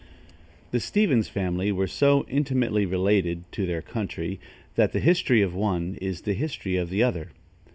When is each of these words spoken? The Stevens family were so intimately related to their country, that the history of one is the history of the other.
The 0.71 0.79
Stevens 0.79 1.27
family 1.29 1.71
were 1.71 1.85
so 1.85 2.25
intimately 2.27 2.87
related 2.87 3.43
to 3.51 3.67
their 3.67 3.83
country, 3.83 4.39
that 4.73 4.93
the 4.93 4.99
history 4.99 5.43
of 5.43 5.53
one 5.53 5.93
is 6.01 6.21
the 6.21 6.33
history 6.33 6.75
of 6.75 6.89
the 6.89 7.03
other. 7.03 7.29